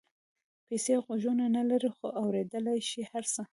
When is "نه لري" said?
1.55-1.89